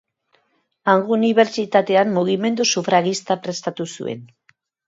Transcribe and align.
Hango 0.93 1.13
unibertsitatean 1.17 2.11
mugimendu 2.17 2.69
sufragista 2.77 3.41
prestatu 3.47 3.89
zuen. 3.99 4.29